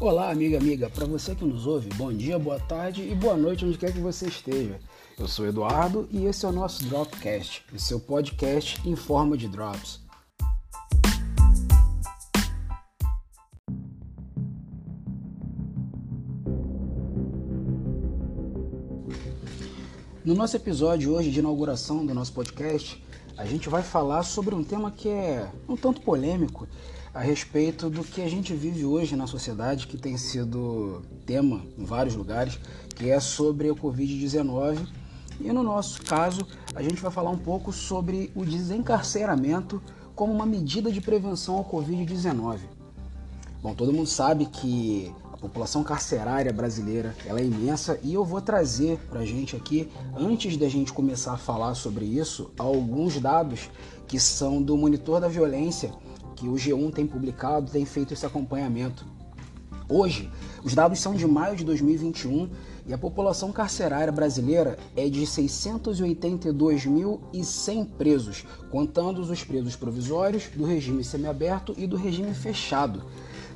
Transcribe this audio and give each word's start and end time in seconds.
Olá, 0.00 0.30
amiga, 0.30 0.58
amiga. 0.58 0.88
Para 0.88 1.06
você 1.06 1.34
que 1.34 1.44
nos 1.44 1.66
ouve, 1.66 1.88
bom 1.96 2.12
dia, 2.12 2.38
boa 2.38 2.60
tarde 2.60 3.02
e 3.02 3.16
boa 3.16 3.36
noite, 3.36 3.64
onde 3.64 3.76
quer 3.76 3.92
que 3.92 3.98
você 3.98 4.28
esteja. 4.28 4.78
Eu 5.18 5.26
sou 5.26 5.44
Eduardo 5.44 6.08
e 6.12 6.24
esse 6.24 6.46
é 6.46 6.48
o 6.48 6.52
nosso 6.52 6.84
Dropcast, 6.84 7.64
o 7.74 7.80
seu 7.80 7.98
podcast 7.98 8.80
em 8.88 8.94
forma 8.94 9.36
de 9.36 9.48
drops. 9.48 10.00
No 20.24 20.36
nosso 20.36 20.54
episódio 20.54 21.12
hoje 21.12 21.32
de 21.32 21.40
inauguração 21.40 22.06
do 22.06 22.14
nosso 22.14 22.32
podcast, 22.32 23.02
a 23.36 23.44
gente 23.44 23.68
vai 23.68 23.82
falar 23.82 24.22
sobre 24.22 24.54
um 24.54 24.62
tema 24.62 24.92
que 24.92 25.08
é 25.08 25.50
um 25.68 25.76
tanto 25.76 26.00
polêmico 26.02 26.68
a 27.12 27.20
respeito 27.20 27.88
do 27.88 28.04
que 28.04 28.20
a 28.20 28.28
gente 28.28 28.54
vive 28.54 28.84
hoje 28.84 29.16
na 29.16 29.26
sociedade, 29.26 29.86
que 29.86 29.96
tem 29.96 30.16
sido 30.16 31.02
tema 31.24 31.62
em 31.76 31.84
vários 31.84 32.14
lugares, 32.14 32.58
que 32.94 33.10
é 33.10 33.18
sobre 33.20 33.70
o 33.70 33.76
Covid-19. 33.76 34.86
E 35.40 35.52
no 35.52 35.62
nosso 35.62 36.02
caso, 36.02 36.46
a 36.74 36.82
gente 36.82 37.00
vai 37.00 37.10
falar 37.10 37.30
um 37.30 37.38
pouco 37.38 37.72
sobre 37.72 38.30
o 38.34 38.44
desencarceramento 38.44 39.80
como 40.14 40.32
uma 40.32 40.46
medida 40.46 40.90
de 40.90 41.00
prevenção 41.00 41.56
ao 41.56 41.64
Covid-19. 41.64 42.58
Bom, 43.62 43.74
todo 43.74 43.92
mundo 43.92 44.08
sabe 44.08 44.46
que 44.46 45.12
a 45.32 45.36
população 45.36 45.84
carcerária 45.84 46.52
brasileira 46.52 47.14
ela 47.24 47.40
é 47.40 47.44
imensa 47.44 47.98
e 48.02 48.14
eu 48.14 48.24
vou 48.24 48.40
trazer 48.40 48.98
para 49.08 49.20
a 49.20 49.24
gente 49.24 49.54
aqui, 49.54 49.88
antes 50.16 50.56
da 50.56 50.68
gente 50.68 50.92
começar 50.92 51.34
a 51.34 51.36
falar 51.36 51.74
sobre 51.74 52.04
isso, 52.04 52.50
alguns 52.58 53.20
dados 53.20 53.70
que 54.08 54.18
são 54.18 54.60
do 54.60 54.76
Monitor 54.76 55.20
da 55.20 55.28
Violência 55.28 55.92
que 56.38 56.48
o 56.48 56.54
G1 56.54 56.92
tem 56.92 57.06
publicado, 57.06 57.70
tem 57.70 57.84
feito 57.84 58.14
esse 58.14 58.24
acompanhamento. 58.24 59.04
Hoje, 59.88 60.30
os 60.62 60.74
dados 60.74 61.00
são 61.00 61.14
de 61.14 61.26
maio 61.26 61.56
de 61.56 61.64
2021 61.64 62.50
e 62.86 62.92
a 62.92 62.98
população 62.98 63.50
carcerária 63.50 64.12
brasileira 64.12 64.78
é 64.94 65.08
de 65.08 65.22
682.100 65.22 67.86
presos, 67.96 68.44
contando 68.70 69.20
os 69.20 69.42
presos 69.42 69.74
provisórios, 69.76 70.44
do 70.54 70.64
regime 70.64 71.02
semiaberto 71.02 71.74
e 71.76 71.84
do 71.86 71.96
regime 71.96 72.34
fechado. 72.34 73.02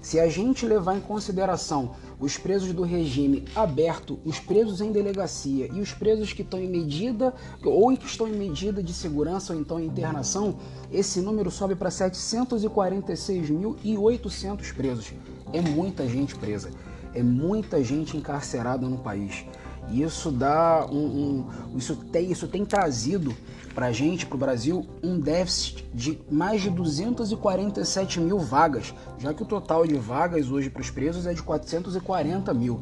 Se 0.00 0.18
a 0.18 0.26
gente 0.28 0.66
levar 0.66 0.96
em 0.96 1.00
consideração 1.00 1.94
os 2.22 2.38
presos 2.38 2.72
do 2.72 2.84
regime 2.84 3.44
aberto, 3.52 4.20
os 4.24 4.38
presos 4.38 4.80
em 4.80 4.92
delegacia 4.92 5.68
e 5.74 5.80
os 5.80 5.92
presos 5.92 6.32
que 6.32 6.42
estão 6.42 6.60
em 6.60 6.68
medida 6.68 7.34
ou 7.64 7.96
que 7.96 8.06
estão 8.06 8.28
em 8.28 8.36
medida 8.36 8.80
de 8.80 8.94
segurança 8.94 9.52
ou 9.52 9.58
então 9.58 9.80
em 9.80 9.86
internação, 9.86 10.54
esse 10.92 11.20
número 11.20 11.50
sobe 11.50 11.74
para 11.74 11.88
746.800 11.88 14.72
presos. 14.72 15.12
É 15.52 15.60
muita 15.60 16.08
gente 16.08 16.36
presa, 16.36 16.70
é 17.12 17.24
muita 17.24 17.82
gente 17.82 18.16
encarcerada 18.16 18.88
no 18.88 18.98
país. 18.98 19.44
E 19.90 20.02
isso 20.02 20.30
dá 20.30 20.86
um, 20.88 21.44
um 21.74 21.76
isso 21.76 21.96
tem 21.96 22.30
isso 22.30 22.46
tem 22.46 22.64
trazido 22.64 23.34
para 23.72 23.86
a 23.86 23.92
gente, 23.92 24.26
para 24.26 24.36
o 24.36 24.38
Brasil, 24.38 24.86
um 25.02 25.18
déficit 25.18 25.84
de 25.92 26.20
mais 26.30 26.62
de 26.62 26.70
247 26.70 28.20
mil 28.20 28.38
vagas, 28.38 28.94
já 29.18 29.34
que 29.34 29.42
o 29.42 29.46
total 29.46 29.86
de 29.86 29.94
vagas 29.94 30.50
hoje 30.50 30.70
para 30.70 30.82
os 30.82 30.90
presos 30.90 31.26
é 31.26 31.34
de 31.34 31.42
440 31.42 32.54
mil. 32.54 32.80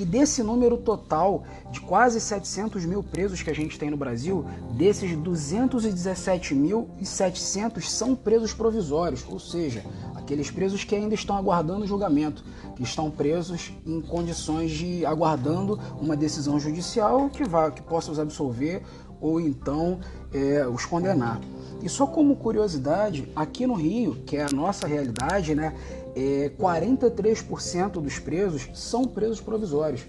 E 0.00 0.04
desse 0.04 0.42
número 0.42 0.76
total 0.78 1.44
de 1.70 1.78
quase 1.80 2.20
700 2.22 2.86
mil 2.86 3.02
presos 3.02 3.42
que 3.42 3.50
a 3.50 3.54
gente 3.54 3.78
tem 3.78 3.90
no 3.90 3.98
Brasil, 3.98 4.46
desses 4.72 5.10
217.700 5.10 7.82
são 7.82 8.16
presos 8.16 8.54
provisórios, 8.54 9.22
ou 9.28 9.38
seja, 9.38 9.84
aqueles 10.14 10.50
presos 10.50 10.84
que 10.84 10.94
ainda 10.94 11.14
estão 11.14 11.36
aguardando 11.36 11.86
julgamento, 11.86 12.42
que 12.76 12.82
estão 12.82 13.10
presos 13.10 13.74
em 13.84 14.00
condições 14.00 14.70
de 14.70 15.04
aguardando 15.04 15.78
uma 16.00 16.16
decisão 16.16 16.58
judicial 16.58 17.28
que, 17.28 17.44
vá, 17.44 17.70
que 17.70 17.82
possa 17.82 18.10
os 18.10 18.18
absolver 18.18 18.82
ou 19.20 19.40
então 19.40 20.00
é, 20.32 20.66
os 20.66 20.84
condenar. 20.84 21.40
E 21.82 21.88
só 21.88 22.06
como 22.06 22.36
curiosidade, 22.36 23.30
aqui 23.34 23.66
no 23.66 23.74
Rio, 23.74 24.16
que 24.26 24.36
é 24.36 24.42
a 24.42 24.50
nossa 24.50 24.86
realidade, 24.86 25.54
né, 25.54 25.74
é, 26.14 26.50
43% 26.58 27.92
dos 27.92 28.18
presos 28.18 28.68
são 28.74 29.04
presos 29.04 29.40
provisórios. 29.40 30.04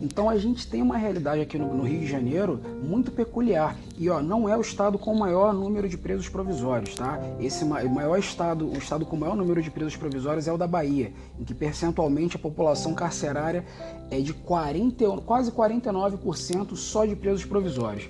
Então 0.00 0.30
a 0.30 0.36
gente 0.38 0.66
tem 0.66 0.80
uma 0.80 0.96
realidade 0.96 1.42
aqui 1.42 1.58
no, 1.58 1.74
no, 1.74 1.82
Rio 1.82 2.00
de 2.00 2.06
Janeiro 2.06 2.60
muito 2.82 3.10
peculiar. 3.10 3.76
E 3.98 4.08
ó, 4.08 4.22
não 4.22 4.48
é 4.48 4.56
o 4.56 4.60
estado 4.60 4.98
com 4.98 5.12
o 5.12 5.18
maior 5.18 5.52
número 5.52 5.88
de 5.88 5.98
presos 5.98 6.28
provisórios, 6.28 6.94
tá? 6.94 7.20
Esse 7.38 7.64
maior 7.64 8.18
estado, 8.18 8.66
o 8.66 8.78
estado 8.78 9.04
com 9.04 9.14
o 9.14 9.20
maior 9.20 9.36
número 9.36 9.62
de 9.62 9.70
presos 9.70 9.96
provisórios 9.96 10.48
é 10.48 10.52
o 10.52 10.56
da 10.56 10.66
Bahia, 10.66 11.12
em 11.38 11.44
que 11.44 11.52
percentualmente 11.52 12.36
a 12.36 12.38
população 12.38 12.94
carcerária 12.94 13.64
é 14.10 14.20
de 14.20 14.32
40, 14.32 15.04
quase 15.26 15.52
49% 15.52 16.74
só 16.76 17.04
de 17.04 17.14
presos 17.14 17.44
provisórios. 17.44 18.08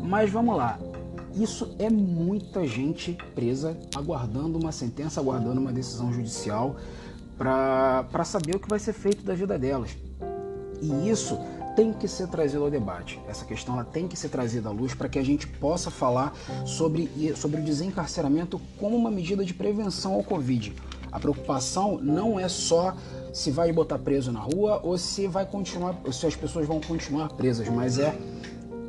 Mas 0.00 0.30
vamos 0.30 0.56
lá. 0.56 0.78
Isso 1.34 1.74
é 1.78 1.88
muita 1.88 2.66
gente 2.66 3.16
presa, 3.34 3.76
aguardando 3.94 4.58
uma 4.58 4.70
sentença, 4.70 5.18
aguardando 5.18 5.60
uma 5.60 5.72
decisão 5.72 6.12
judicial 6.12 6.76
para 7.38 8.24
saber 8.24 8.54
o 8.54 8.60
que 8.60 8.68
vai 8.68 8.78
ser 8.78 8.92
feito 8.92 9.24
da 9.24 9.34
vida 9.34 9.58
delas. 9.58 9.96
E 10.82 11.08
isso 11.08 11.38
tem 11.74 11.92
que 11.92 12.06
ser 12.06 12.28
trazido 12.28 12.64
ao 12.64 12.70
debate. 12.70 13.20
Essa 13.26 13.44
questão 13.44 13.74
ela 13.74 13.84
tem 13.84 14.06
que 14.06 14.16
ser 14.16 14.28
trazida 14.28 14.68
à 14.68 14.72
luz 14.72 14.94
para 14.94 15.08
que 15.08 15.18
a 15.18 15.24
gente 15.24 15.46
possa 15.46 15.90
falar 15.90 16.34
sobre, 16.66 17.08
sobre 17.36 17.60
o 17.60 17.64
desencarceramento 17.64 18.60
como 18.78 18.96
uma 18.96 19.10
medida 19.10 19.44
de 19.44 19.54
prevenção 19.54 20.14
ao 20.14 20.22
Covid. 20.22 20.74
A 21.10 21.20
preocupação 21.20 21.98
não 21.98 22.38
é 22.38 22.48
só 22.48 22.94
se 23.32 23.50
vai 23.50 23.72
botar 23.72 23.98
preso 23.98 24.32
na 24.32 24.40
rua 24.40 24.80
ou 24.82 24.98
se 24.98 25.26
vai 25.26 25.46
continuar, 25.46 25.96
se 26.10 26.26
as 26.26 26.36
pessoas 26.36 26.66
vão 26.66 26.80
continuar 26.80 27.28
presas, 27.30 27.68
mas 27.68 27.98
é 27.98 28.14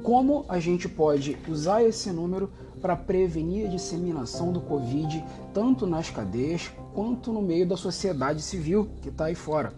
como 0.02 0.46
a 0.50 0.60
gente 0.60 0.90
pode 0.90 1.38
usar 1.48 1.84
esse 1.84 2.12
número 2.12 2.50
para 2.82 2.96
prevenir 2.96 3.68
a 3.68 3.70
disseminação 3.70 4.52
do 4.52 4.60
Covid 4.60 5.24
tanto 5.54 5.88
nas 5.88 6.10
cadeias 6.10 6.70
quanto 6.94 7.32
no 7.32 7.42
meio 7.42 7.66
da 7.66 7.78
sociedade 7.78 8.42
civil 8.42 8.90
que 9.02 9.08
está 9.08 9.26
aí 9.26 9.36
fora. 9.36 9.74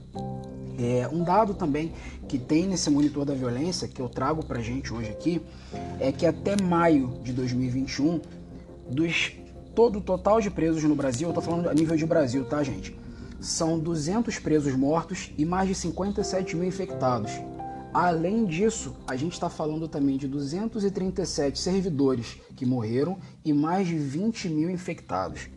É, 0.77 1.07
um 1.07 1.23
dado 1.23 1.53
também 1.53 1.93
que 2.27 2.37
tem 2.37 2.67
nesse 2.67 2.89
monitor 2.89 3.23
da 3.23 3.33
violência 3.33 3.87
que 3.87 4.01
eu 4.01 4.09
trago 4.09 4.45
para 4.45 4.61
gente 4.61 4.93
hoje 4.93 5.09
aqui 5.09 5.41
é 5.99 6.11
que 6.11 6.25
até 6.25 6.61
maio 6.61 7.19
de 7.23 7.31
2021, 7.31 8.19
dos 8.89 9.33
todo 9.73 9.99
o 9.99 10.01
total 10.01 10.39
de 10.39 10.49
presos 10.49 10.83
no 10.83 10.95
Brasil, 10.95 11.27
eu 11.27 11.31
estou 11.31 11.43
falando 11.43 11.69
a 11.69 11.73
nível 11.73 11.95
de 11.95 12.05
Brasil, 12.05 12.45
tá, 12.45 12.63
gente? 12.63 12.97
São 13.41 13.77
200 13.77 14.39
presos 14.39 14.73
mortos 14.73 15.31
e 15.37 15.45
mais 15.45 15.67
de 15.67 15.75
57 15.75 16.55
mil 16.55 16.65
infectados. 16.65 17.31
Além 17.93 18.45
disso, 18.45 18.95
a 19.07 19.15
gente 19.15 19.33
está 19.33 19.49
falando 19.49 19.87
também 19.87 20.17
de 20.17 20.27
237 20.27 21.59
servidores 21.59 22.37
que 22.55 22.65
morreram 22.65 23.17
e 23.43 23.53
mais 23.53 23.87
de 23.87 23.97
20 23.97 24.49
mil 24.49 24.69
infectados. 24.69 25.49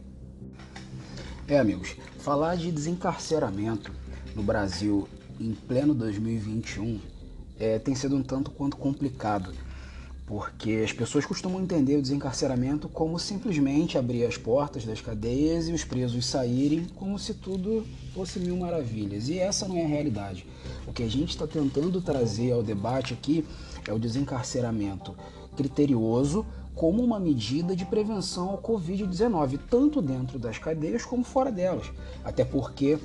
É, 1.46 1.58
amigos, 1.58 1.96
falar 2.18 2.56
de 2.56 2.70
desencarceramento 2.70 3.90
no 4.38 4.44
Brasil 4.44 5.09
em 5.41 5.53
pleno 5.53 5.93
2021 5.93 7.00
é, 7.59 7.76
tem 7.81 7.97
sido 7.97 8.15
um 8.15 8.22
tanto 8.22 8.53
quanto 8.53 8.76
complicado, 8.76 9.53
porque 10.25 10.81
as 10.84 10.93
pessoas 10.93 11.26
costumam 11.26 11.60
entender 11.60 11.97
o 11.97 12.03
desencarceramento 12.03 12.88
como 12.88 13.19
simplesmente 13.19 13.99
abrir 13.99 14.25
as 14.25 14.37
portas 14.37 14.84
das 14.84 15.00
cadeias 15.00 15.69
e 15.69 15.72
os 15.72 15.82
presos 15.82 16.25
saírem 16.25 16.87
como 16.94 17.19
se 17.19 17.34
tudo 17.34 17.84
fosse 18.15 18.38
mil 18.38 18.56
maravilhas. 18.56 19.28
E 19.28 19.41
essa 19.41 19.66
não 19.66 19.76
é 19.76 19.84
a 19.84 19.88
realidade. 19.88 20.47
O 20.87 20.93
que 20.93 21.03
a 21.03 21.10
gente 21.10 21.31
está 21.31 21.44
tentando 21.44 22.00
trazer 22.00 22.53
ao 22.53 22.62
debate 22.62 23.15
aqui 23.15 23.44
é 23.88 23.93
o 23.93 23.99
desencarceramento 23.99 25.16
criterioso 25.56 26.47
como 26.78 27.02
uma 27.02 27.18
medida 27.18 27.75
de 27.75 27.84
prevenção 27.84 28.50
ao 28.50 28.58
Covid-19, 28.58 29.58
tanto 29.69 30.00
dentro 30.00 30.38
das 30.38 30.58
cadeias 30.58 31.04
como 31.04 31.25
fora 31.25 31.50
delas. 31.50 31.90
Até 32.25 32.44
porque 32.44 32.96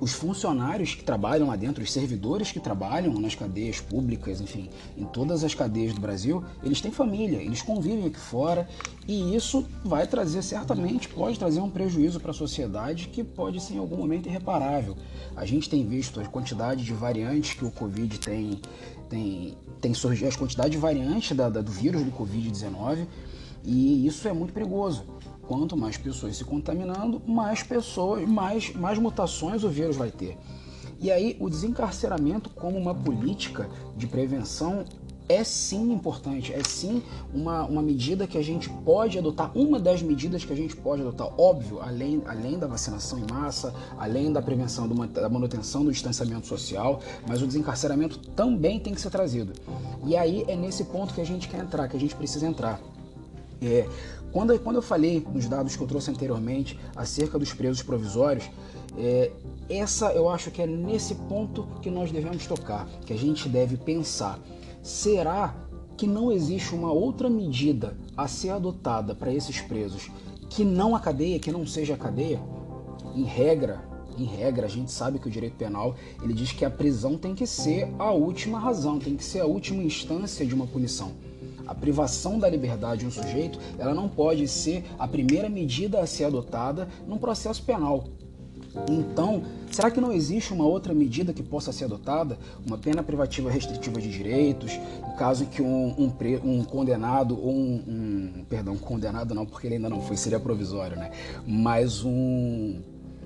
os 0.00 0.12
funcionários 0.12 0.94
que 0.94 1.02
trabalham 1.02 1.48
lá 1.48 1.56
dentro, 1.56 1.82
os 1.82 1.92
servidores 1.92 2.52
que 2.52 2.60
trabalham 2.60 3.12
nas 3.14 3.34
cadeias 3.34 3.80
públicas, 3.80 4.40
enfim, 4.40 4.70
em 4.96 5.04
todas 5.04 5.42
as 5.42 5.52
cadeias 5.52 5.92
do 5.92 6.00
Brasil, 6.00 6.44
eles 6.62 6.80
têm 6.80 6.92
família, 6.92 7.38
eles 7.38 7.60
convivem 7.60 8.06
aqui 8.06 8.20
fora 8.20 8.68
e 9.08 9.34
isso 9.34 9.66
vai 9.84 10.06
trazer 10.06 10.42
certamente, 10.42 11.08
pode 11.08 11.36
trazer 11.40 11.60
um 11.60 11.70
prejuízo 11.70 12.20
para 12.20 12.30
a 12.30 12.34
sociedade 12.34 13.08
que 13.08 13.24
pode 13.24 13.60
ser 13.60 13.74
em 13.74 13.78
algum 13.78 13.96
momento 13.96 14.28
irreparável. 14.28 14.96
A 15.34 15.44
gente 15.44 15.68
tem 15.68 15.84
visto 15.84 16.20
a 16.20 16.24
quantidade 16.24 16.84
de 16.84 16.92
variantes 16.92 17.54
que 17.54 17.64
o 17.64 17.70
Covid 17.72 18.16
tem, 18.20 18.60
tem, 19.12 19.58
tem 19.78 19.92
surgido, 19.92 20.26
as 20.26 20.36
quantidades 20.36 20.72
de 20.72 20.78
variantes 20.78 21.36
da, 21.36 21.50
da, 21.50 21.60
do 21.60 21.70
vírus 21.70 22.02
do 22.02 22.10
Covid-19 22.10 23.06
e 23.62 24.06
isso 24.06 24.26
é 24.26 24.32
muito 24.32 24.54
perigoso. 24.54 25.04
Quanto 25.42 25.76
mais 25.76 25.98
pessoas 25.98 26.36
se 26.36 26.44
contaminando, 26.44 27.20
mais 27.26 27.62
pessoas, 27.62 28.26
mais, 28.26 28.74
mais 28.74 28.98
mutações 28.98 29.64
o 29.64 29.68
vírus 29.68 29.96
vai 29.96 30.10
ter. 30.10 30.38
E 30.98 31.10
aí 31.10 31.36
o 31.38 31.50
desencarceramento 31.50 32.48
como 32.48 32.78
uma 32.78 32.94
política 32.94 33.68
de 33.96 34.06
prevenção 34.06 34.84
é 35.28 35.44
sim 35.44 35.92
importante, 35.92 36.52
é 36.52 36.62
sim 36.64 37.02
uma, 37.32 37.64
uma 37.64 37.82
medida 37.82 38.26
que 38.26 38.36
a 38.36 38.42
gente 38.42 38.68
pode 38.68 39.18
adotar, 39.18 39.50
uma 39.56 39.78
das 39.78 40.02
medidas 40.02 40.44
que 40.44 40.52
a 40.52 40.56
gente 40.56 40.76
pode 40.76 41.02
adotar, 41.02 41.28
óbvio, 41.40 41.80
além, 41.80 42.22
além 42.26 42.58
da 42.58 42.66
vacinação 42.66 43.18
em 43.18 43.26
massa, 43.30 43.74
além 43.98 44.32
da 44.32 44.42
prevenção 44.42 44.86
do, 44.86 45.06
da 45.06 45.28
manutenção 45.28 45.84
do 45.84 45.92
distanciamento 45.92 46.46
social, 46.46 47.00
mas 47.26 47.42
o 47.42 47.46
desencarceramento 47.46 48.18
também 48.18 48.78
tem 48.78 48.94
que 48.94 49.00
ser 49.00 49.10
trazido. 49.10 49.52
E 50.04 50.16
aí 50.16 50.44
é 50.48 50.56
nesse 50.56 50.84
ponto 50.84 51.14
que 51.14 51.20
a 51.20 51.26
gente 51.26 51.48
quer 51.48 51.60
entrar, 51.60 51.88
que 51.88 51.96
a 51.96 52.00
gente 52.00 52.14
precisa 52.14 52.46
entrar. 52.46 52.80
É, 53.60 53.88
quando, 54.32 54.58
quando 54.58 54.76
eu 54.76 54.82
falei 54.82 55.24
nos 55.32 55.46
dados 55.46 55.76
que 55.76 55.82
eu 55.82 55.86
trouxe 55.86 56.10
anteriormente 56.10 56.78
acerca 56.96 57.38
dos 57.38 57.52
presos 57.52 57.82
provisórios, 57.82 58.50
é, 58.98 59.30
essa 59.68 60.12
eu 60.12 60.28
acho 60.28 60.50
que 60.50 60.60
é 60.60 60.66
nesse 60.66 61.14
ponto 61.14 61.66
que 61.80 61.90
nós 61.90 62.10
devemos 62.10 62.46
tocar, 62.46 62.86
que 63.06 63.12
a 63.12 63.16
gente 63.16 63.48
deve 63.48 63.76
pensar 63.76 64.38
Será 64.82 65.54
que 65.96 66.08
não 66.08 66.32
existe 66.32 66.74
uma 66.74 66.90
outra 66.90 67.30
medida 67.30 67.96
a 68.16 68.26
ser 68.26 68.50
adotada 68.50 69.14
para 69.14 69.32
esses 69.32 69.60
presos 69.60 70.10
que 70.50 70.64
não 70.64 70.96
a 70.96 71.00
cadeia, 71.00 71.38
que 71.38 71.52
não 71.52 71.64
seja 71.64 71.94
a 71.94 71.96
cadeia? 71.96 72.40
Em 73.14 73.22
regra, 73.22 73.80
em 74.18 74.24
regra, 74.24 74.66
a 74.66 74.68
gente 74.68 74.90
sabe 74.90 75.20
que 75.20 75.28
o 75.28 75.30
direito 75.30 75.54
penal 75.54 75.94
ele 76.20 76.34
diz 76.34 76.50
que 76.50 76.64
a 76.64 76.70
prisão 76.70 77.16
tem 77.16 77.32
que 77.32 77.46
ser 77.46 77.94
a 77.96 78.10
última 78.10 78.58
razão, 78.58 78.98
tem 78.98 79.16
que 79.16 79.24
ser 79.24 79.38
a 79.38 79.46
última 79.46 79.84
instância 79.84 80.44
de 80.44 80.52
uma 80.52 80.66
punição. 80.66 81.12
A 81.64 81.74
privação 81.76 82.36
da 82.36 82.48
liberdade 82.48 83.02
de 83.02 83.06
um 83.06 83.10
sujeito, 83.10 83.60
ela 83.78 83.94
não 83.94 84.08
pode 84.08 84.48
ser 84.48 84.84
a 84.98 85.06
primeira 85.06 85.48
medida 85.48 86.00
a 86.00 86.06
ser 86.06 86.24
adotada 86.24 86.88
num 87.06 87.18
processo 87.18 87.62
penal. 87.62 88.04
Então, 88.88 89.42
será 89.70 89.90
que 89.90 90.00
não 90.00 90.12
existe 90.12 90.52
uma 90.52 90.64
outra 90.64 90.94
medida 90.94 91.32
que 91.32 91.42
possa 91.42 91.72
ser 91.72 91.84
adotada? 91.84 92.38
Uma 92.66 92.78
pena 92.78 93.02
privativa 93.02 93.50
restritiva 93.50 94.00
de 94.00 94.10
direitos, 94.10 94.72
em 94.72 95.16
caso 95.16 95.46
que 95.46 95.62
um, 95.62 95.94
um, 95.98 96.12
um 96.44 96.64
condenado 96.64 97.38
ou 97.38 97.52
um, 97.52 97.82
um, 97.86 98.44
Perdão, 98.48 98.76
condenado 98.76 99.34
não, 99.34 99.46
porque 99.46 99.66
ele 99.66 99.76
ainda 99.76 99.88
não 99.88 100.00
foi, 100.00 100.16
seria 100.16 100.40
provisório, 100.40 100.96
né? 100.96 101.10
Mas 101.46 102.04
um 102.04 102.80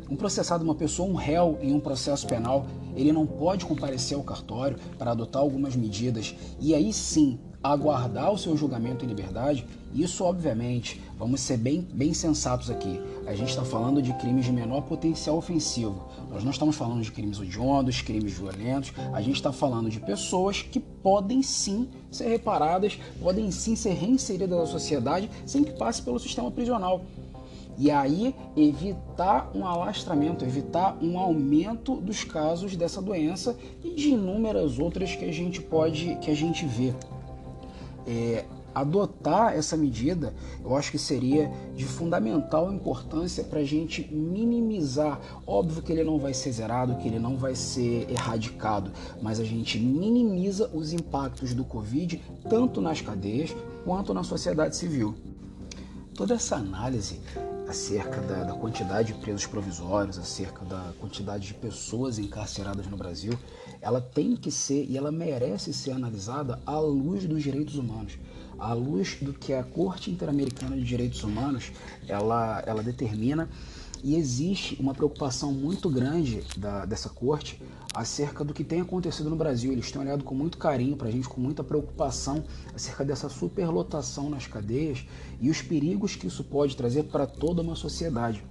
um 0.08 0.14
processado, 0.14 0.62
uma 0.62 0.75
pessoa, 0.75 1.08
um 1.08 1.14
réu 1.14 1.58
em 1.60 1.75
um 1.75 1.81
processo 1.81 2.26
penal, 2.28 2.66
ele 2.94 3.12
não 3.12 3.26
pode 3.26 3.66
comparecer 3.66 4.16
ao 4.16 4.22
cartório 4.22 4.78
para 4.96 5.10
adotar 5.10 5.43
algumas 5.43 5.75
medidas 5.75 6.34
e 6.60 6.75
aí 6.75 6.93
sim 6.93 7.40
aguardar 7.62 8.32
o 8.32 8.38
seu 8.38 8.56
julgamento 8.56 9.04
em 9.04 9.08
liberdade, 9.08 9.66
isso 10.02 10.25
obviamente, 10.25 11.00
vamos 11.19 11.40
ser 11.40 11.56
bem, 11.56 11.87
bem 11.93 12.12
sensatos 12.12 12.70
aqui. 12.70 13.00
A 13.26 13.34
gente 13.34 13.50
está 13.50 13.64
falando 13.64 14.02
de 14.02 14.12
crimes 14.14 14.44
de 14.44 14.52
menor 14.52 14.82
potencial 14.82 15.37
ofensivo. 15.37 16.08
Nós 16.31 16.44
não 16.44 16.50
estamos 16.50 16.76
falando 16.76 17.02
de 17.02 17.10
crimes 17.10 17.40
odiosos, 17.40 18.02
crimes 18.02 18.32
violentos. 18.32 18.93
A 19.12 19.20
gente 19.20 19.37
está 19.37 19.52
falando 19.52 19.88
de 19.88 20.00
pessoas 20.00 20.62
que 20.62 20.81
podem 20.81 21.43
sim 21.43 21.88
ser 22.10 22.28
reparadas, 22.28 22.98
podem 23.20 23.50
sim 23.50 23.75
ser 23.76 23.94
reinseridas 23.94 24.58
na 24.58 24.66
sociedade 24.66 25.31
sem 25.44 25.64
que 25.64 25.72
passe 25.72 26.02
pelo 26.02 26.19
sistema 26.19 26.50
prisional. 26.50 27.02
E 27.78 27.90
aí 27.90 28.34
evitar 28.56 29.50
um 29.54 29.66
alastramento, 29.66 30.44
evitar 30.44 30.96
um 31.02 31.19
aumento 31.19 31.96
dos 31.96 32.25
casos 32.25 32.75
dessa 32.75 33.02
doença 33.02 33.56
e 33.84 33.94
de 33.94 34.10
inúmeras 34.10 34.78
outras 34.78 35.14
que 35.14 35.25
a 35.25 35.32
gente 35.32 35.60
pode, 35.60 36.16
que 36.16 36.31
a 36.31 36.34
gente 36.34 36.64
vê 36.64 36.94
é, 38.06 38.44
adotar 38.76 39.55
essa 39.55 39.75
medida, 39.75 40.34
eu 40.62 40.76
acho 40.76 40.90
que 40.90 40.99
seria 40.99 41.50
de 41.75 41.87
fundamental 41.87 42.70
importância 42.70 43.43
para 43.43 43.61
a 43.61 43.64
gente 43.64 44.06
minimizar. 44.12 45.19
Óbvio 45.46 45.82
que 45.82 45.90
ele 45.90 46.05
não 46.05 46.19
vai 46.19 46.34
ser 46.34 46.52
zerado, 46.52 46.96
que 46.96 47.08
ele 47.08 47.19
não 47.19 47.38
vai 47.38 47.55
ser 47.55 48.06
erradicado, 48.11 48.93
mas 49.23 49.40
a 49.40 49.44
gente 49.44 49.78
minimiza 49.78 50.70
os 50.75 50.93
impactos 50.93 51.55
do 51.55 51.64
Covid 51.64 52.23
tanto 52.50 52.82
nas 52.82 53.00
cadeias 53.00 53.56
quanto 53.82 54.12
na 54.12 54.23
sociedade 54.23 54.76
civil. 54.76 55.14
Toda 56.14 56.34
essa 56.34 56.56
análise 56.56 57.19
acerca 57.69 58.21
da, 58.21 58.45
da, 58.45 58.53
quantidade 58.55 59.13
de 59.13 59.21
presos 59.21 59.47
provisórios, 59.47 60.19
acerca 60.19 60.65
da 60.65 60.93
quantidade 61.01 61.49
de 61.49 61.55
pessoas 61.55 62.19
encarceradas 62.19 62.87
no 62.87 62.97
Brasil, 62.97 63.33
ela 63.81 64.01
tem 64.01 64.37
que 64.37 64.51
ser 64.51 64.85
e 64.89 64.97
ela 64.97 65.11
merece 65.11 65.73
ser 65.73 65.93
analisada 65.93 66.61
à 66.65 66.79
luz 66.79 67.27
dos 67.27 67.43
direitos 67.43 67.77
humanos, 67.77 68.19
à 68.59 68.73
luz 68.73 69.19
do 69.21 69.33
que 69.33 69.53
a 69.53 69.63
Corte 69.63 70.11
Interamericana 70.11 70.77
de 70.77 70.85
Direitos 70.85 71.23
Humanos 71.23 71.73
ela, 72.09 72.63
ela 72.67 72.83
determina 72.83 73.49
e 74.06 74.14
existe 74.14 74.76
uma 74.81 74.94
preocupação 74.94 75.50
muito 75.53 75.91
grande 75.91 76.44
da, 76.56 76.87
dessa 76.87 77.08
corte 77.08 77.61
acerca 77.93 78.44
do 78.44 78.55
que 78.55 78.62
tem 78.62 78.81
acontecido 78.81 79.29
no 79.29 79.35
Brasil. 79.35 79.73
Eles 79.73 79.91
têm 79.91 80.00
olhado 80.00 80.23
com 80.23 80.32
muito 80.32 80.58
carinho 80.58 80.97
para 80.97 81.08
a 81.08 81.11
gente, 81.11 81.29
com 81.29 81.41
muita 81.41 81.64
preocupação 81.64 82.44
acerca 82.73 83.05
dessa 83.05 83.29
superlotação 83.29 84.31
nas 84.31 84.47
cadeias 84.47 85.05
e 85.41 85.50
os 85.50 85.61
perigos 85.61 86.14
que 86.14 86.29
isso 86.29 86.44
pode 86.44 86.76
trazer 86.76 87.03
para 87.03 87.26
toda 87.26 87.62
uma 87.62 87.75
sociedade. 87.75 88.44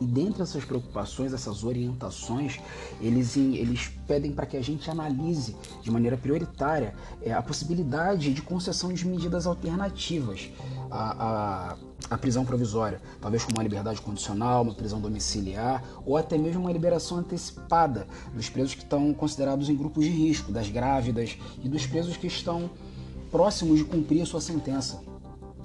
E 0.00 0.06
dentre 0.06 0.42
essas 0.42 0.64
preocupações, 0.64 1.34
essas 1.34 1.64
orientações, 1.64 2.58
eles, 3.00 3.36
eles 3.36 3.88
pedem 4.06 4.32
para 4.32 4.46
que 4.46 4.56
a 4.56 4.62
gente 4.62 4.90
analise 4.90 5.54
de 5.82 5.90
maneira 5.90 6.16
prioritária 6.16 6.94
é, 7.20 7.32
a 7.32 7.42
possibilidade 7.42 8.32
de 8.32 8.40
concessão 8.40 8.92
de 8.92 9.06
medidas 9.06 9.46
alternativas 9.46 10.50
à, 10.92 11.70
à, 11.70 11.76
à, 12.10 12.18
prisão 12.18 12.44
provisória, 12.44 13.00
talvez 13.20 13.42
como 13.42 13.56
uma 13.56 13.62
liberdade 13.62 14.00
condicional, 14.00 14.62
uma 14.62 14.74
prisão 14.74 15.00
domiciliar 15.00 15.82
ou 16.04 16.16
até 16.16 16.36
mesmo 16.36 16.60
uma 16.60 16.72
liberação 16.72 17.18
antecipada 17.18 18.06
dos 18.34 18.50
presos 18.50 18.74
que 18.74 18.82
estão 18.82 19.12
considerados 19.14 19.68
em 19.70 19.74
grupos 19.74 20.04
de 20.04 20.10
risco, 20.10 20.52
das 20.52 20.68
grávidas 20.68 21.38
e 21.64 21.68
dos 21.68 21.86
presos 21.86 22.16
que 22.16 22.26
estão 22.26 22.70
próximos 23.30 23.78
de 23.78 23.84
cumprir 23.84 24.22
a 24.22 24.26
sua 24.26 24.40
sentença. 24.40 25.00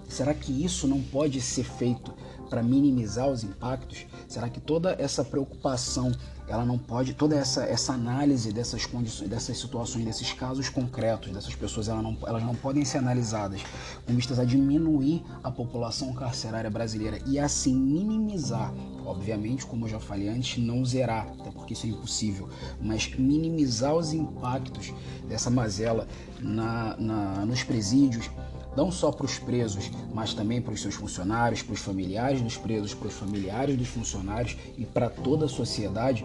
Será 0.07 0.33
que 0.33 0.63
isso 0.63 0.87
não 0.87 1.01
pode 1.01 1.41
ser 1.41 1.65
feito 1.65 2.13
para 2.47 2.63
minimizar 2.63 3.27
os 3.27 3.43
impactos? 3.43 4.05
Será 4.27 4.49
que 4.49 4.59
toda 4.59 4.95
essa 4.99 5.23
preocupação, 5.23 6.11
ela 6.47 6.65
não 6.65 6.77
pode, 6.77 7.13
toda 7.13 7.35
essa, 7.35 7.63
essa 7.63 7.93
análise 7.93 8.51
dessas 8.51 8.85
condições, 8.85 9.29
dessas 9.29 9.57
situações, 9.57 10.05
desses 10.05 10.31
casos 10.33 10.69
concretos, 10.69 11.31
dessas 11.31 11.53
pessoas, 11.55 11.87
elas 11.87 12.03
não, 12.03 12.17
elas 12.25 12.43
não 12.43 12.55
podem 12.55 12.83
ser 12.85 12.99
analisadas 12.99 13.61
com 14.05 14.13
vistas 14.13 14.39
a 14.39 14.45
diminuir 14.45 15.23
a 15.43 15.51
população 15.51 16.13
carcerária 16.13 16.69
brasileira 16.69 17.19
e 17.25 17.37
assim 17.37 17.75
minimizar, 17.75 18.73
obviamente, 19.05 19.65
como 19.65 19.85
eu 19.85 19.89
já 19.89 19.99
falei 19.99 20.29
antes, 20.29 20.63
não 20.63 20.85
zerar, 20.85 21.27
até 21.39 21.51
porque 21.51 21.73
isso 21.73 21.85
é 21.85 21.89
impossível, 21.89 22.49
mas 22.81 23.13
minimizar 23.15 23.93
os 23.93 24.13
impactos 24.13 24.93
dessa 25.27 25.49
mazela 25.49 26.07
na, 26.39 26.95
na, 26.97 27.45
nos 27.45 27.63
presídios, 27.63 28.29
não 28.77 28.91
só 28.91 29.11
para 29.11 29.25
os 29.25 29.39
presos, 29.39 29.89
mas 30.13 30.35
também 30.35 30.61
para 30.61 30.71
os 30.71 30.79
seus 30.79 30.93
funcionários, 30.93 31.63
para 31.63 31.73
os 31.73 31.79
familiares 31.79 32.41
dos 32.41 32.57
presos, 32.57 32.93
para 32.93 33.07
os 33.07 33.13
familiares 33.15 33.75
dos 33.75 33.87
funcionários 33.87 34.55
e 34.77 34.85
para 34.85 35.09
toda 35.09 35.45
a 35.45 35.49
sociedade, 35.49 36.23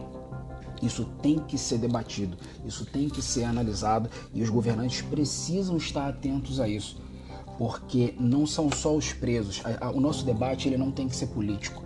isso 0.82 1.06
tem 1.22 1.38
que 1.38 1.56
ser 1.56 1.78
debatido, 1.78 2.36
isso 2.66 2.84
tem 2.84 3.08
que 3.08 3.22
ser 3.22 3.44
analisado 3.44 4.10
e 4.34 4.42
os 4.42 4.50
governantes 4.50 5.00
precisam 5.00 5.78
estar 5.78 6.06
atentos 6.06 6.60
a 6.60 6.68
isso, 6.68 7.00
porque 7.56 8.14
não 8.20 8.46
são 8.46 8.70
só 8.70 8.94
os 8.94 9.14
presos. 9.14 9.62
O 9.94 10.00
nosso 10.00 10.22
debate 10.22 10.68
ele 10.68 10.76
não 10.76 10.90
tem 10.90 11.08
que 11.08 11.16
ser 11.16 11.28
político. 11.28 11.82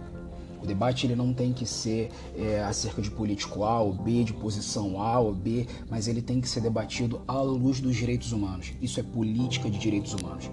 O 0.67 0.75
debate 0.77 1.07
ele 1.07 1.15
não 1.15 1.33
tem 1.33 1.53
que 1.53 1.65
ser 1.65 2.11
é, 2.37 2.61
acerca 2.61 3.01
de 3.01 3.09
político 3.09 3.63
A 3.63 3.81
ou 3.81 3.93
B, 3.93 4.25
de 4.25 4.33
posição 4.33 5.01
A 5.01 5.21
ou 5.21 5.33
B, 5.33 5.65
mas 5.89 6.09
ele 6.09 6.21
tem 6.21 6.41
que 6.41 6.49
ser 6.49 6.61
debatido 6.61 7.21
à 7.29 7.41
luz 7.41 7.79
dos 7.79 7.95
direitos 7.95 8.33
humanos. 8.33 8.73
Isso 8.83 8.99
é 8.99 9.03
política 9.05 9.71
de 9.71 9.79
direitos 9.79 10.13
humanos. 10.13 10.51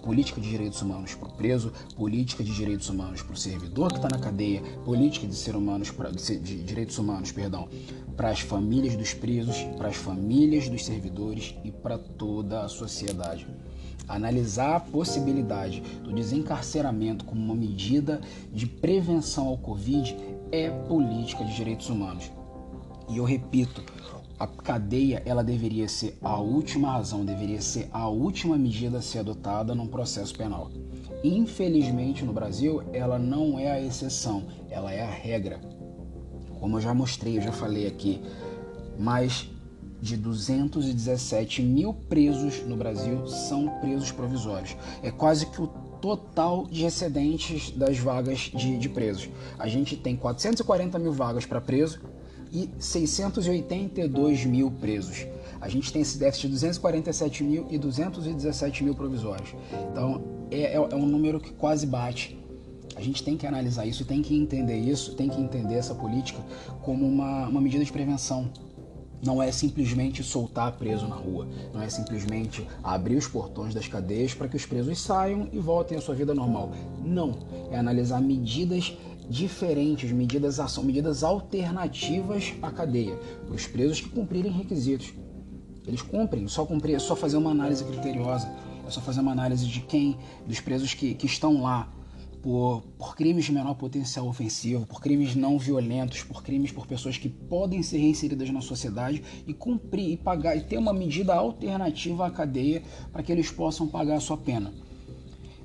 Política 0.00 0.40
de 0.40 0.48
direitos 0.48 0.80
humanos 0.80 1.16
para 1.16 1.28
o 1.28 1.32
preso, 1.32 1.72
política 1.96 2.44
de 2.44 2.54
direitos 2.54 2.88
humanos 2.88 3.20
para 3.20 3.34
o 3.34 3.36
servidor 3.36 3.90
que 3.90 3.98
está 3.98 4.08
na 4.08 4.20
cadeia, 4.20 4.62
política 4.84 5.26
de, 5.26 5.34
ser 5.34 5.56
humanos 5.56 5.90
pra, 5.90 6.12
de 6.12 6.38
direitos 6.38 6.96
humanos, 6.96 7.32
perdão, 7.32 7.68
para 8.16 8.30
as 8.30 8.38
famílias 8.38 8.94
dos 8.94 9.12
presos, 9.12 9.56
para 9.76 9.88
as 9.88 9.96
famílias 9.96 10.68
dos 10.68 10.84
servidores 10.84 11.56
e 11.64 11.72
para 11.72 11.98
toda 11.98 12.60
a 12.60 12.68
sociedade 12.68 13.44
analisar 14.08 14.76
a 14.76 14.80
possibilidade 14.80 15.82
do 16.02 16.12
desencarceramento 16.12 17.24
como 17.24 17.40
uma 17.40 17.54
medida 17.54 18.20
de 18.52 18.66
prevenção 18.66 19.48
ao 19.48 19.58
Covid 19.58 20.16
é 20.50 20.70
política 20.70 21.44
de 21.44 21.54
direitos 21.54 21.90
humanos. 21.90 22.32
E 23.08 23.18
eu 23.18 23.24
repito, 23.24 23.82
a 24.38 24.46
cadeia 24.46 25.22
ela 25.26 25.42
deveria 25.42 25.88
ser 25.88 26.16
a 26.22 26.38
última 26.38 26.92
razão, 26.92 27.24
deveria 27.24 27.60
ser 27.60 27.88
a 27.92 28.08
última 28.08 28.56
medida 28.56 28.98
a 28.98 29.02
ser 29.02 29.18
adotada 29.18 29.74
num 29.74 29.86
processo 29.86 30.34
penal. 30.36 30.70
Infelizmente 31.24 32.24
no 32.24 32.32
Brasil 32.32 32.82
ela 32.92 33.18
não 33.18 33.58
é 33.58 33.70
a 33.70 33.80
exceção, 33.80 34.44
ela 34.70 34.92
é 34.92 35.02
a 35.02 35.10
regra. 35.10 35.60
Como 36.60 36.76
eu 36.76 36.80
já 36.80 36.94
mostrei, 36.94 37.38
eu 37.38 37.42
já 37.42 37.52
falei 37.52 37.86
aqui, 37.86 38.20
mas 38.98 39.48
de 40.00 40.16
217 40.16 41.62
mil 41.62 41.92
presos 41.92 42.62
no 42.66 42.76
Brasil 42.76 43.26
são 43.26 43.68
presos 43.80 44.12
provisórios. 44.12 44.76
É 45.02 45.10
quase 45.10 45.46
que 45.46 45.60
o 45.60 45.66
total 46.00 46.66
de 46.70 46.84
excedentes 46.84 47.70
das 47.70 47.98
vagas 47.98 48.50
de, 48.54 48.78
de 48.78 48.88
presos. 48.88 49.28
A 49.58 49.68
gente 49.68 49.96
tem 49.96 50.16
440 50.16 50.98
mil 50.98 51.12
vagas 51.12 51.44
para 51.44 51.60
preso 51.60 52.00
e 52.52 52.70
682 52.78 54.44
mil 54.44 54.70
presos. 54.70 55.26
A 55.60 55.68
gente 55.68 55.92
tem 55.92 56.02
esse 56.02 56.18
déficit 56.18 56.46
de 56.46 56.52
247 56.54 57.44
mil 57.44 57.66
e 57.68 57.78
217 57.78 58.84
mil 58.84 58.94
provisórios. 58.94 59.54
Então 59.90 60.22
é, 60.50 60.60
é, 60.60 60.74
é 60.74 60.94
um 60.94 61.06
número 61.06 61.40
que 61.40 61.52
quase 61.52 61.86
bate. 61.86 62.38
A 62.94 63.00
gente 63.00 63.22
tem 63.22 63.36
que 63.36 63.46
analisar 63.46 63.86
isso, 63.86 64.04
tem 64.04 64.22
que 64.22 64.34
entender 64.36 64.76
isso, 64.76 65.14
tem 65.14 65.28
que 65.28 65.40
entender 65.40 65.74
essa 65.74 65.94
política 65.94 66.40
como 66.82 67.06
uma, 67.06 67.46
uma 67.46 67.60
medida 67.60 67.84
de 67.84 67.92
prevenção. 67.92 68.50
Não 69.22 69.42
é 69.42 69.50
simplesmente 69.50 70.22
soltar 70.22 70.72
preso 70.72 71.06
na 71.08 71.16
rua, 71.16 71.48
não 71.74 71.82
é 71.82 71.88
simplesmente 71.88 72.66
abrir 72.82 73.16
os 73.16 73.26
portões 73.26 73.74
das 73.74 73.88
cadeias 73.88 74.32
para 74.32 74.48
que 74.48 74.56
os 74.56 74.64
presos 74.64 75.00
saiam 75.00 75.48
e 75.52 75.58
voltem 75.58 75.98
à 75.98 76.00
sua 76.00 76.14
vida 76.14 76.34
normal. 76.34 76.70
Não, 77.04 77.38
é 77.70 77.78
analisar 77.78 78.20
medidas 78.20 78.96
diferentes, 79.28 80.10
medidas 80.10 80.58
ação, 80.58 80.84
medidas 80.84 81.22
alternativas 81.22 82.54
à 82.62 82.70
cadeia, 82.70 83.16
para 83.46 83.54
os 83.54 83.66
presos 83.66 84.00
que 84.00 84.08
cumprirem 84.08 84.52
requisitos. 84.52 85.12
Eles 85.86 86.02
cumprem, 86.02 86.46
só 86.48 86.64
cumprir, 86.64 86.94
é 86.94 86.98
só 86.98 87.16
fazer 87.16 87.36
uma 87.36 87.50
análise 87.50 87.84
criteriosa, 87.84 88.50
é 88.86 88.90
só 88.90 89.00
fazer 89.00 89.20
uma 89.20 89.32
análise 89.32 89.66
de 89.66 89.80
quem, 89.80 90.16
dos 90.46 90.60
presos 90.60 90.94
que, 90.94 91.14
que 91.14 91.26
estão 91.26 91.62
lá 91.62 91.92
por, 92.42 92.82
por 92.96 93.16
crimes 93.16 93.46
de 93.46 93.52
menor 93.52 93.74
potencial 93.74 94.26
ofensivo, 94.28 94.86
por 94.86 95.00
crimes 95.00 95.34
não 95.34 95.58
violentos, 95.58 96.22
por 96.22 96.42
crimes 96.42 96.72
por 96.72 96.86
pessoas 96.86 97.16
que 97.16 97.28
podem 97.28 97.82
ser 97.82 97.98
reinseridas 97.98 98.50
na 98.50 98.60
sociedade 98.60 99.22
e 99.46 99.52
cumprir 99.52 100.10
e 100.10 100.16
pagar 100.16 100.56
e 100.56 100.62
ter 100.62 100.78
uma 100.78 100.92
medida 100.92 101.34
alternativa 101.34 102.26
à 102.26 102.30
cadeia 102.30 102.82
para 103.12 103.22
que 103.22 103.32
eles 103.32 103.50
possam 103.50 103.88
pagar 103.88 104.16
a 104.16 104.20
sua 104.20 104.36
pena. 104.36 104.72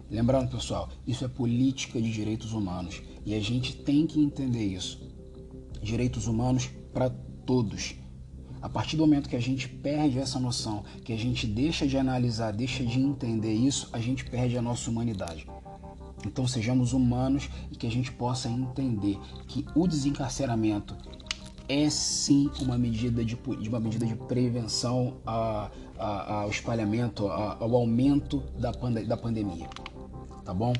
Lembrando, 0.10 0.52
pessoal, 0.52 0.90
isso 1.08 1.26
é 1.26 1.28
política 1.28 2.02
de 2.02 2.12
direitos 2.12 2.54
humanos 2.54 3.02
e 3.26 3.34
a 3.34 3.40
gente 3.40 3.76
tem 3.76 4.06
que 4.06 4.20
entender 4.20 4.66
isso. 4.66 5.02
Direitos 5.82 6.28
humanos 6.28 6.70
para 6.94 7.10
todos. 7.46 7.96
A 8.62 8.70
partir 8.70 8.96
do 8.96 9.06
momento 9.06 9.28
que 9.28 9.36
a 9.36 9.42
gente 9.42 9.68
perde 9.68 10.20
essa 10.20 10.40
noção, 10.40 10.84
que 11.04 11.12
a 11.12 11.18
gente 11.18 11.46
deixa 11.46 11.86
de 11.86 11.98
analisar, 11.98 12.52
deixa 12.52 12.86
de 12.86 13.00
entender 13.00 13.54
isso, 13.54 13.90
a 13.92 14.00
gente 14.00 14.24
perde 14.24 14.58
a 14.58 14.62
nossa 14.62 14.90
humanidade. 14.90 15.46
Então 16.28 16.48
sejamos 16.48 16.94
humanos 16.94 17.50
e 17.72 17.76
que 17.76 17.88
a 17.88 17.92
gente 17.92 18.12
possa 18.12 18.50
entender 18.50 19.20
que 19.48 19.66
o 19.76 19.88
desencarceramento 19.88 20.96
é 21.68 21.90
sim 21.90 22.52
uma 22.62 22.78
medida 22.78 23.24
de, 23.24 23.38
uma 23.68 23.80
medida 23.80 24.06
de 24.06 24.16
prevenção 24.16 25.16
ao 25.26 26.50
espalhamento, 26.50 27.28
ao 27.28 27.76
aumento 27.76 28.44
da, 28.60 28.72
da 28.72 29.18
pandemia. 29.18 29.70
Tá 30.44 30.54
bom? 30.54 30.74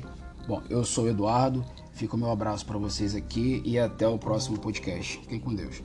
Bom, 0.46 0.62
eu 0.68 0.84
sou 0.84 1.04
o 1.04 1.08
Eduardo, 1.08 1.64
fica 1.92 2.16
o 2.16 2.18
meu 2.18 2.30
abraço 2.30 2.66
para 2.66 2.78
vocês 2.78 3.14
aqui 3.14 3.62
e 3.64 3.78
até 3.78 4.06
o 4.06 4.18
próximo 4.18 4.58
podcast. 4.58 5.18
Fiquem 5.20 5.40
com 5.40 5.54
Deus. 5.54 5.82